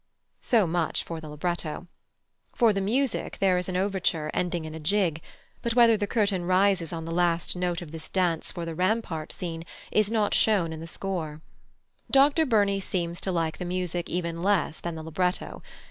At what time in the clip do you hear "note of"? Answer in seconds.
7.55-7.91